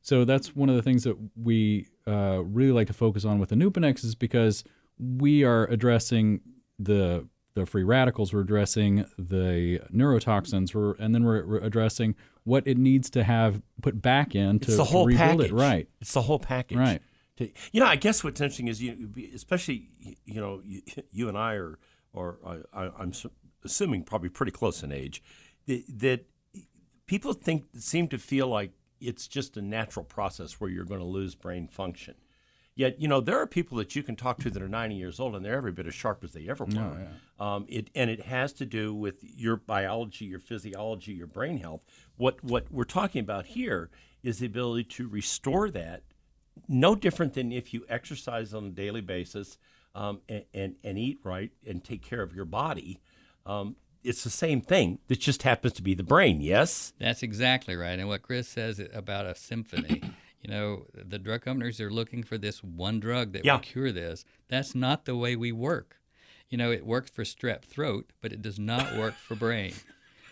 [0.00, 3.48] So that's one of the things that we uh, really like to focus on with
[3.48, 4.62] the Nupanex is because
[4.98, 6.40] we are addressing
[6.78, 12.66] the the free radicals, we're addressing the neurotoxins, we're, and then we're, we're addressing what
[12.66, 15.50] it needs to have put back in to, It's the to whole rebuild package.
[15.50, 15.54] it.
[15.54, 15.88] Right.
[16.00, 16.78] It's the whole package.
[16.78, 17.02] Right.
[17.38, 19.88] To- You know, I guess what's interesting is you, especially
[20.24, 21.78] you know, you, you and I are,
[22.12, 22.38] or
[22.72, 23.12] I, I'm
[23.64, 25.22] assuming probably pretty close in age,
[25.66, 26.26] that, that
[27.06, 31.06] people think seem to feel like it's just a natural process where you're going to
[31.06, 32.14] lose brain function.
[32.76, 35.20] Yet, you know, there are people that you can talk to that are 90 years
[35.20, 37.08] old and they're every bit as sharp as they ever were.
[37.38, 41.82] um, it, and it has to do with your biology, your physiology, your brain health.
[42.16, 43.90] What, what we're talking about here
[44.22, 46.02] is the ability to restore that
[46.68, 49.58] no different than if you exercise on a daily basis
[49.94, 53.00] um, and, and, and eat right and take care of your body.
[53.46, 54.98] Um, it's the same thing.
[55.08, 56.92] It just happens to be the brain, yes?
[56.98, 57.98] That's exactly right.
[57.98, 60.02] And what Chris says about a symphony,
[60.44, 63.54] you know, the drug companies are looking for this one drug that Yeah.
[63.54, 64.24] will cure this.
[64.48, 65.96] That's not the way we work.
[66.50, 69.72] You know, it works for strep throat, but it does not work for brain.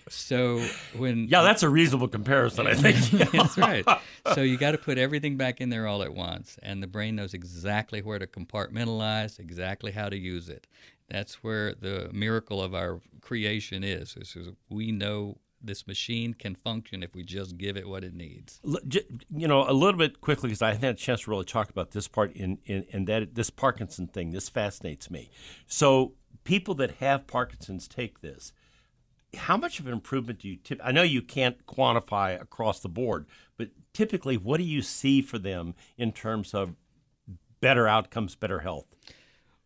[0.08, 0.58] So
[0.96, 2.96] when Yeah, that's a reasonable comparison, I think.
[3.32, 3.86] that's right.
[4.34, 7.16] So you got to put everything back in there all at once, and the brain
[7.16, 10.66] knows exactly where to compartmentalize, exactly how to use it.
[11.08, 14.16] That's where the miracle of our creation is.
[14.16, 18.14] is is we know this machine can function if we just give it what it
[18.14, 18.60] needs.
[19.30, 21.92] You know, a little bit quickly because I had a chance to really talk about
[21.92, 24.32] this part in, in, in that this Parkinson thing.
[24.32, 25.30] This fascinates me.
[25.66, 28.52] So, people that have Parkinson's take this.
[29.34, 30.78] How much of an improvement do you tip?
[30.84, 35.38] I know you can't quantify across the board, but typically, what do you see for
[35.38, 36.74] them in terms of
[37.60, 38.86] better outcomes, better health?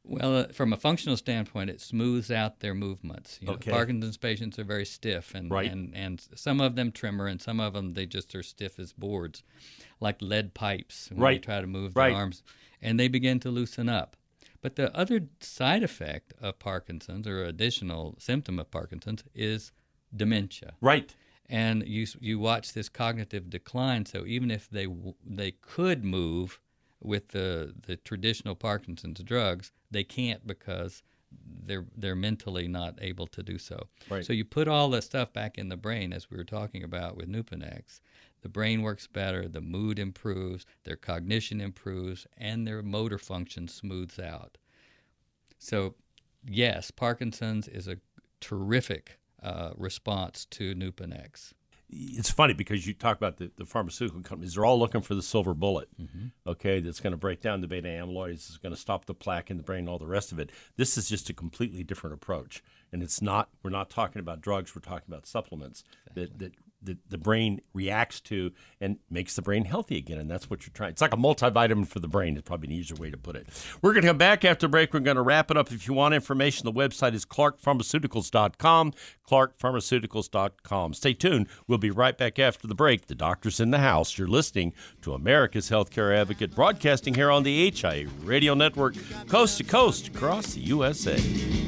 [0.09, 3.39] Well, uh, from a functional standpoint, it smooths out their movements.
[3.41, 3.71] You know, Okay.
[3.71, 5.71] Parkinson's patients are very stiff, and, Right.
[5.71, 8.93] and and some of them tremor, and some of them they just are stiff as
[8.93, 9.43] boards,
[10.01, 12.11] like lead pipes when you try to move Right.
[12.11, 12.43] their arms,
[12.81, 14.17] and they begin to loosen up.
[14.63, 19.73] But the other side effect of Parkinson's, or additional symptom of Parkinson's, is
[20.15, 21.15] dementia Right.
[21.49, 24.07] and you you watch this cognitive decline.
[24.07, 24.87] So even if they
[25.25, 26.61] they could move
[27.03, 31.03] with the the traditional Parkinson's drugs, they can't because
[31.65, 33.89] they're they're mentally not able to do so.
[34.09, 34.25] Right.
[34.25, 37.17] So you put all the stuff back in the brain, as we were talking about
[37.17, 38.01] with Nupanex.
[38.43, 44.21] The brain works better, the mood improves, their cognition improves, and their motor function smooths
[44.21, 44.57] out.
[45.59, 45.95] So,
[46.47, 47.97] yes, Parkinson's is a
[48.41, 51.55] terrific uh, response to Nupanex.
[51.89, 55.23] It's funny because you talk about the, the pharmaceutical companies; they're all looking for the
[55.23, 55.89] silver bullet.
[56.01, 56.27] Mm-hmm.
[56.47, 59.51] Okay, that's going to break down the beta amyloids, is going to stop the plaque
[59.51, 60.51] in the brain, all the rest of it.
[60.77, 63.51] This is just a completely different approach, and it's not.
[63.63, 64.75] We're not talking about drugs.
[64.75, 66.53] We're talking about supplements that that.
[66.95, 70.91] The, brain reacts to and makes the brain healthy again, and that's what you're trying.
[70.91, 72.37] It's like a multivitamin for the brain.
[72.37, 73.49] Is probably an easier way to put it.
[73.83, 74.95] We're going to come back after break.
[74.95, 75.73] We're going to wrap it up.
[75.73, 78.93] If you want information, the website is clarkepharmaceuticals.com.
[79.29, 80.95] Clarkepharmaceuticals.com.
[80.95, 81.49] Stay tuned.
[81.67, 83.07] We'll be right back after the break.
[83.07, 84.17] The doctor's in the house.
[84.17, 84.73] You're listening
[85.03, 88.95] to America's Healthcare Advocate, broadcasting here on the HIA Radio Network,
[89.29, 91.66] coast to coast across the USA.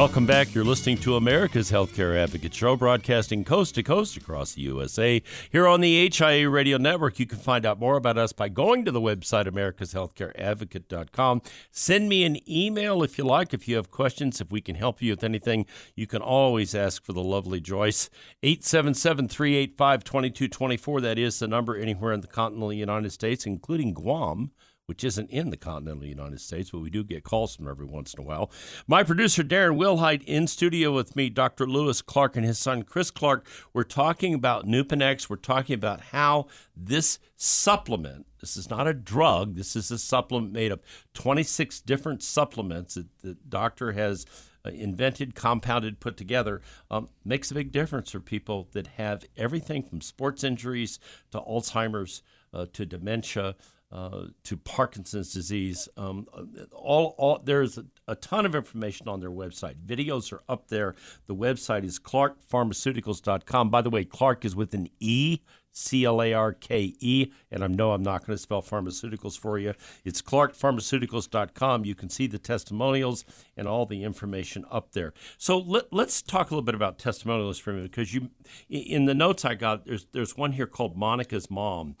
[0.00, 0.54] Welcome back.
[0.54, 5.22] You're listening to America's Healthcare Advocate Show, broadcasting coast to coast across the USA.
[5.52, 8.86] Here on the HIA Radio Network, you can find out more about us by going
[8.86, 11.42] to the website, americashealthcareadvocate.com.
[11.70, 15.02] Send me an email if you like, if you have questions, if we can help
[15.02, 15.66] you with anything.
[15.94, 18.08] You can always ask for the lovely Joyce.
[18.42, 21.00] 877 385 2224.
[21.02, 24.52] That is the number anywhere in the continental United States, including Guam
[24.90, 28.12] which isn't in the continental United States, but we do get calls from every once
[28.12, 28.50] in a while.
[28.88, 31.64] My producer, Darren Wilhite, in studio with me, Dr.
[31.64, 33.46] Lewis Clarke and his son, Chris Clarke.
[33.72, 35.30] We're talking about Nupanex.
[35.30, 40.52] We're talking about how this supplement, this is not a drug, this is a supplement
[40.52, 40.80] made of
[41.14, 44.26] 26 different supplements that the doctor has
[44.66, 49.84] uh, invented, compounded, put together, um, makes a big difference for people that have everything
[49.84, 50.98] from sports injuries
[51.30, 53.54] to Alzheimer's uh, to dementia
[53.92, 55.88] uh, to Parkinson's disease.
[55.96, 56.26] Um,
[56.72, 59.76] all, all there's a, a ton of information on their website.
[59.84, 60.94] Videos are up there.
[61.26, 63.70] The website is clarkepharmaceuticals.com.
[63.70, 65.40] By the way, Clark is with an E.
[65.72, 69.38] C L A R K E, and I know I'm not going to spell pharmaceuticals
[69.38, 69.74] for you.
[70.04, 71.84] It's clarkepharmaceuticals.com.
[71.84, 73.24] You can see the testimonials
[73.56, 75.12] and all the information up there.
[75.38, 78.30] So let, let's talk a little bit about testimonials for a minute because you,
[78.68, 81.96] in the notes I got, there's there's one here called Monica's mom.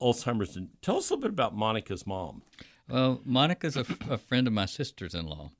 [0.00, 0.58] Alzheimer's.
[0.82, 2.42] Tell us a little bit about Monica's mom.
[2.88, 5.50] Well, Monica's a, a friend of my sister's in law,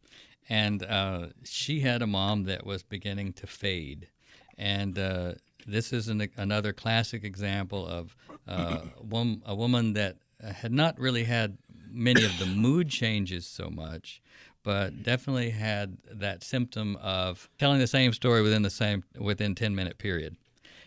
[0.49, 4.09] and uh, she had a mom that was beginning to fade.
[4.59, 5.35] And uh,
[5.67, 8.17] this is an, another classic example of
[8.49, 8.81] uh,
[9.47, 14.21] a woman that had not really had many of the mood changes so much,
[14.63, 19.75] but definitely had that symptom of telling the same story within the same within 10
[19.75, 20.37] minute period.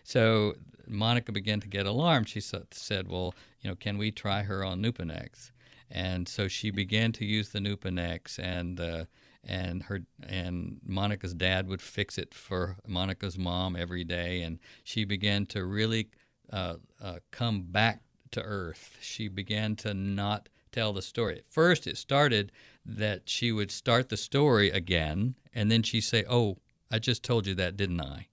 [0.04, 0.56] So
[0.88, 2.30] Monica began to get alarmed.
[2.30, 5.52] She sa- said, "Well, you know, can we try her on Nupanex?"
[5.90, 9.06] And so she began to use the Nupanex, and uh,
[9.44, 15.06] and her and Monica's dad would fix it for Monica's mom every day, and she
[15.06, 16.10] began to really
[16.52, 18.98] uh, uh, come back to earth.
[19.02, 21.38] She began to not tell the story.
[21.38, 22.52] At first, it started
[22.86, 26.58] that she would start the story again, and then she'd say, "Oh,
[26.90, 28.28] I just told you that, didn't I?"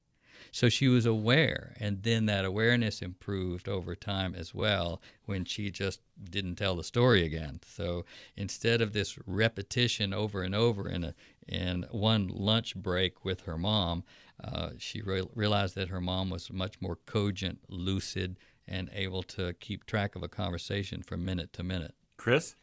[0.53, 5.71] So she was aware, and then that awareness improved over time as well when she
[5.71, 7.61] just didn't tell the story again.
[7.67, 8.05] So
[8.37, 11.15] instead of this repetition over and over in a
[11.49, 14.05] in one lunch break with her mom,
[14.43, 19.53] uh, she re- realized that her mom was much more cogent, lucid, and able to
[19.55, 21.95] keep track of a conversation from minute to minute.
[22.17, 22.55] Chris?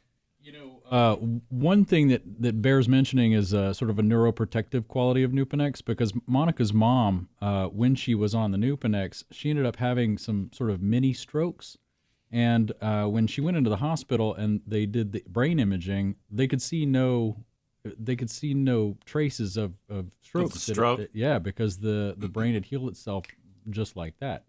[0.47, 1.15] You know, uh,
[1.49, 5.83] one thing that, that bears mentioning is uh, sort of a neuroprotective quality of Nupanex
[5.83, 10.49] because Monica's mom, uh, when she was on the Nupanex, she ended up having some
[10.53, 11.77] sort of mini strokes.
[12.31, 16.47] And uh, when she went into the hospital and they did the brain imaging, they
[16.47, 17.43] could see no,
[17.83, 20.61] they could see no traces of, of strokes.
[20.61, 20.99] Stroke?
[20.99, 23.25] that- yeah, because the, the brain had healed itself
[23.69, 24.45] just like that.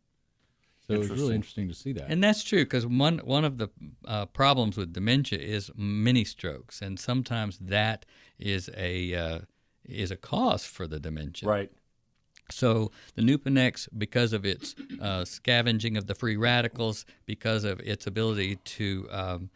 [0.89, 2.07] So it was really interesting to see that.
[2.09, 3.69] And that's true because one one of the
[4.07, 8.07] uh, problems with dementia is mini strokes, and sometimes that
[8.39, 9.39] is a uh,
[9.85, 11.47] is a cause for the dementia.
[11.47, 11.71] Right.
[12.51, 18.07] So the Nupanex, because of its uh, scavenging of the free radicals, because of its
[18.07, 19.51] ability to um,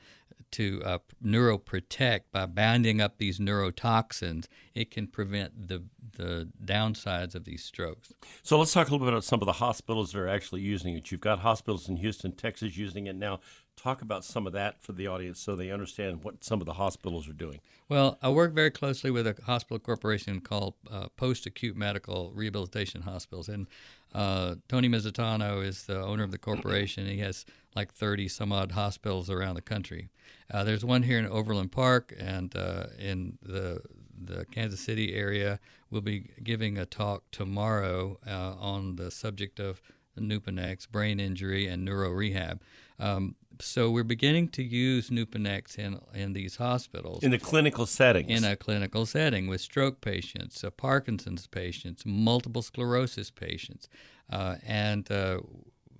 [0.52, 5.84] to uh, neuroprotect by binding up these neurotoxins, it can prevent the
[6.16, 8.12] the downsides of these strokes.
[8.42, 10.94] So let's talk a little bit about some of the hospitals that are actually using
[10.94, 11.10] it.
[11.10, 13.40] You've got hospitals in Houston, Texas using it now.
[13.76, 16.74] Talk about some of that for the audience so they understand what some of the
[16.74, 17.60] hospitals are doing.
[17.88, 23.02] Well, I work very closely with a hospital corporation called uh, Post Acute Medical Rehabilitation
[23.02, 23.66] Hospitals, and
[24.14, 27.06] uh, Tony Misitano is the owner of the corporation.
[27.06, 27.44] He has
[27.74, 30.10] like 30 some odd hospitals around the country.
[30.50, 33.82] Uh, there's one here in Overland Park, and uh, in the
[34.24, 35.58] the Kansas City area.
[35.90, 39.82] We'll be giving a talk tomorrow uh, on the subject of
[40.18, 42.60] Nupanex, brain injury, and neuro rehab.
[42.98, 48.30] Um, so we're beginning to use Nupanex in in these hospitals In the clinical settings.
[48.30, 53.88] in a clinical setting with stroke patients, uh, Parkinson's patients, multiple sclerosis patients,
[54.30, 55.40] uh, and uh,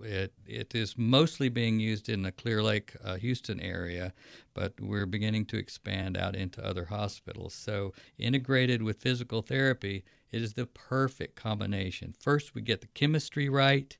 [0.01, 4.13] it it is mostly being used in the Clear Lake, uh, Houston area,
[4.53, 7.53] but we're beginning to expand out into other hospitals.
[7.53, 12.13] So integrated with physical therapy, it is the perfect combination.
[12.19, 13.97] First, we get the chemistry right.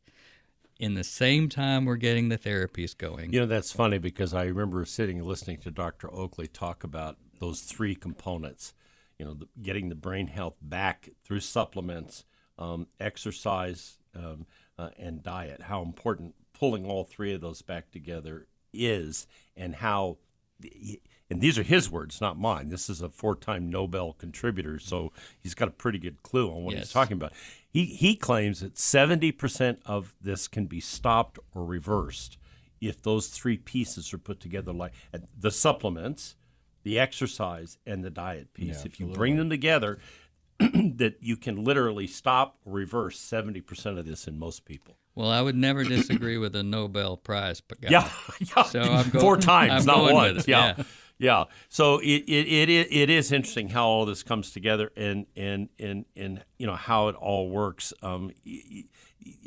[0.80, 3.32] In the same time, we're getting the therapies going.
[3.32, 6.14] You know, that's funny because I remember sitting listening to Dr.
[6.14, 8.74] Oakley talk about those three components.
[9.20, 12.26] You know, the, getting the brain health back through supplements,
[12.58, 14.48] um, exercise, um,
[14.78, 15.64] uh, and diet.
[15.64, 20.18] How important pulling all three of those back together is, and how.
[21.34, 22.70] And these are his words, not mine.
[22.70, 25.12] This is a four-time Nobel contributor, so
[25.42, 27.34] he's got a pretty good clue on what he's talking about.
[27.70, 32.38] He he claims that seventy percent of this can be stopped or reversed
[32.80, 34.94] if those three pieces are put together like
[35.40, 36.36] the supplements,
[36.84, 38.86] the exercise, and the diet piece.
[38.86, 40.00] if you bring them together,
[40.60, 44.98] that you can literally stop or reverse 70% of this in most people.
[45.16, 47.90] Well, I would never disagree with a Nobel Prize guy.
[47.90, 48.10] Yeah.
[48.40, 48.64] yeah.
[48.64, 50.48] So I'm go- Four times, I'm not going once.
[50.48, 50.76] Yeah.
[50.78, 50.84] yeah.
[51.18, 51.46] Yeah.
[51.70, 56.06] So it, it, it, it is interesting how all this comes together and, and, and,
[56.16, 57.94] and you know, how it all works.
[58.02, 58.32] Um,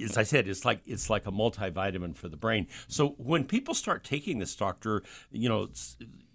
[0.03, 2.67] as I said, it's like it's like a multivitamin for the brain.
[2.89, 5.69] So when people start taking this, doctor, you know,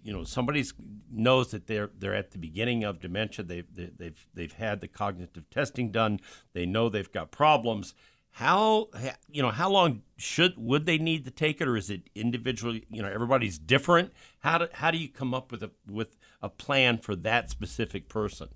[0.02, 0.64] you know, somebody
[1.10, 3.44] knows that they're they're at the beginning of dementia.
[3.44, 6.20] They've they've they've had the cognitive testing done.
[6.52, 7.94] They know they've got problems.
[8.32, 8.88] How
[9.30, 12.84] you know how long should would they need to take it, or is it individually?
[12.90, 14.12] You know, everybody's different.
[14.40, 18.08] How do how do you come up with a with a plan for that specific
[18.08, 18.48] person?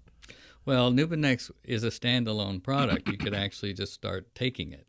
[0.64, 3.08] Well, Nupanex is a standalone product.
[3.08, 4.86] You could actually just start taking it,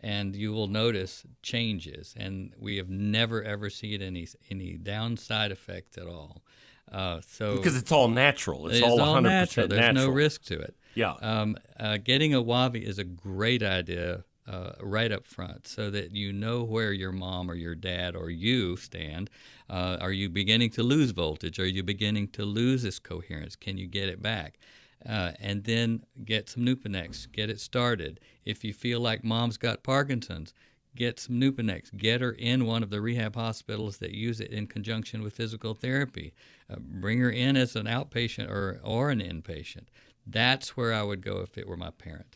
[0.00, 2.14] and you will notice changes.
[2.16, 6.42] And we have never ever seen any any downside effects at all.
[6.92, 8.68] Uh, so Because it's all natural.
[8.68, 9.68] It's, it's all 100% natural.
[9.68, 10.06] There's natural.
[10.06, 10.76] no risk to it.
[10.96, 11.14] Yeah.
[11.20, 16.12] Um, uh, getting a Wavi is a great idea uh, right up front so that
[16.12, 19.28] you know where your mom or your dad or you stand.
[19.68, 21.58] Uh, are you beginning to lose voltage?
[21.58, 23.56] Are you beginning to lose this coherence?
[23.56, 24.58] Can you get it back?
[25.06, 28.18] Uh, and then get some Nupanex, get it started.
[28.44, 30.54] If you feel like mom's got Parkinson's,
[30.96, 31.94] get some Nupanex.
[31.96, 35.74] Get her in one of the rehab hospitals that use it in conjunction with physical
[35.74, 36.32] therapy.
[36.70, 39.84] Uh, bring her in as an outpatient or, or an inpatient.
[40.26, 42.26] That's where I would go if it were my parent.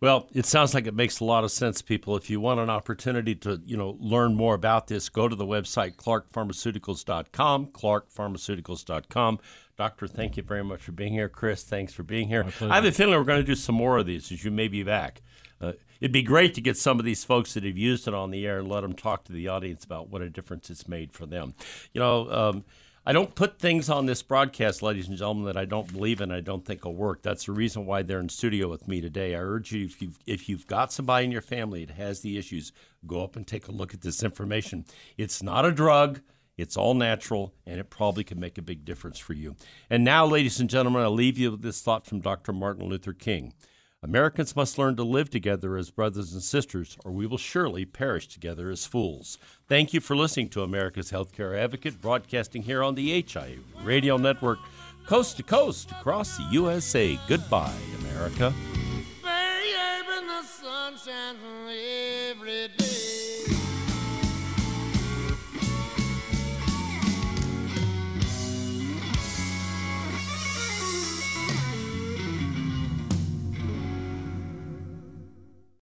[0.00, 2.16] Well, it sounds like it makes a lot of sense, people.
[2.16, 5.44] If you want an opportunity to, you know, learn more about this, go to the
[5.44, 9.40] website clarkepharmaceuticals.com, clarkepharmaceuticals.com.
[9.76, 11.28] Doctor, thank you very much for being here.
[11.28, 12.46] Chris, thanks for being here.
[12.60, 14.68] I have a feeling we're going to do some more of these as you may
[14.68, 15.22] be back.
[15.60, 18.30] Uh, it'd be great to get some of these folks that have used it on
[18.30, 21.12] the air and let them talk to the audience about what a difference it's made
[21.12, 21.54] for them.
[21.92, 22.64] You know, um,
[23.08, 26.30] I don't put things on this broadcast, ladies and gentlemen, that I don't believe in.
[26.30, 27.22] I don't think will work.
[27.22, 29.34] That's the reason why they're in studio with me today.
[29.34, 32.36] I urge you, if you've, if you've got somebody in your family that has the
[32.36, 32.70] issues,
[33.06, 34.84] go up and take a look at this information.
[35.16, 36.20] It's not a drug.
[36.58, 39.56] It's all natural, and it probably can make a big difference for you.
[39.88, 42.52] And now, ladies and gentlemen, I'll leave you with this thought from Dr.
[42.52, 43.54] Martin Luther King.
[44.02, 48.28] Americans must learn to live together as brothers and sisters, or we will surely perish
[48.28, 49.38] together as fools.
[49.66, 54.60] Thank you for listening to America's Healthcare Advocate, broadcasting here on the HIA Radio Network,
[55.04, 57.18] coast to coast across the USA.
[57.26, 58.54] Goodbye, America.